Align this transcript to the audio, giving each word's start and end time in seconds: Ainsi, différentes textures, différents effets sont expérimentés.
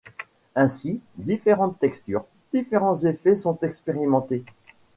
Ainsi, 0.55 0.99
différentes 1.17 1.77
textures, 1.77 2.25
différents 2.51 3.03
effets 3.03 3.35
sont 3.35 3.59
expérimentés. 3.61 4.43